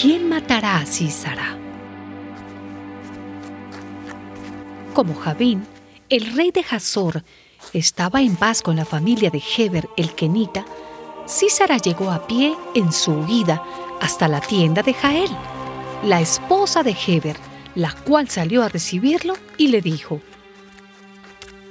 [0.00, 1.56] ¿Quién matará a Císara?
[4.92, 5.64] Como Javín,
[6.08, 7.22] el rey de Hazor,
[7.72, 10.64] estaba en paz con la familia de Heber el Kenita,
[11.28, 13.62] Císara llegó a pie en su huida
[14.00, 15.30] hasta la tienda de Jael,
[16.02, 17.36] la esposa de Heber,
[17.76, 20.20] la cual salió a recibirlo y le dijo,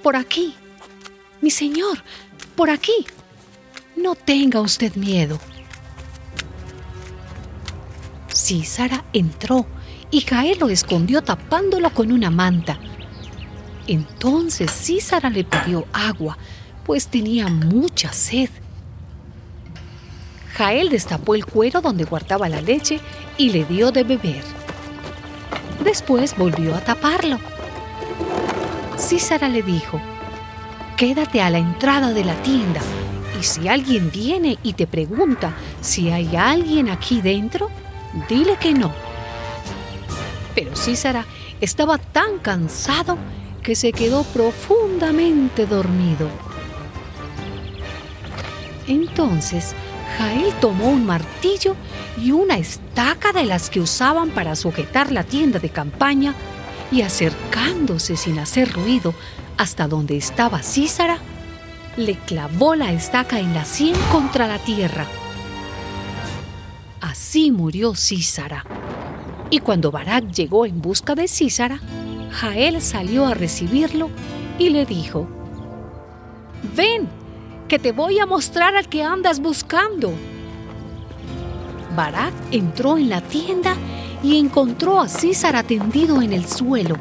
[0.00, 0.54] Por aquí,
[1.40, 1.98] mi señor,
[2.54, 3.04] por aquí,
[3.96, 5.40] no tenga usted miedo.
[8.52, 9.64] Císara entró
[10.10, 12.78] y Jael lo escondió tapándolo con una manta.
[13.86, 16.36] Entonces Císara le pidió agua,
[16.84, 18.50] pues tenía mucha sed.
[20.52, 23.00] Jael destapó el cuero donde guardaba la leche
[23.38, 24.44] y le dio de beber.
[25.82, 27.38] Después volvió a taparlo.
[28.98, 29.98] Císara le dijo,
[30.98, 32.82] quédate a la entrada de la tienda
[33.40, 37.70] y si alguien viene y te pregunta si hay alguien aquí dentro,
[38.28, 38.92] dile que no.
[40.54, 41.26] Pero Císara
[41.60, 43.16] estaba tan cansado
[43.62, 46.28] que se quedó profundamente dormido.
[48.88, 49.74] Entonces
[50.18, 51.76] Jael tomó un martillo
[52.20, 56.34] y una estaca de las que usaban para sujetar la tienda de campaña
[56.90, 59.14] y acercándose sin hacer ruido
[59.56, 61.18] hasta donde estaba Císara,
[61.96, 65.06] le clavó la estaca en la sien contra la tierra.
[67.12, 68.64] Así murió Císara.
[69.50, 71.78] Y cuando Barak llegó en busca de Císara,
[72.30, 74.08] Jael salió a recibirlo
[74.58, 75.28] y le dijo,
[76.74, 77.10] Ven,
[77.68, 80.10] que te voy a mostrar al que andas buscando.
[81.94, 83.76] Barak entró en la tienda
[84.22, 86.96] y encontró a Císara tendido en el suelo,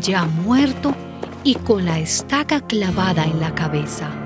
[0.00, 0.94] ya muerto
[1.44, 4.25] y con la estaca clavada en la cabeza.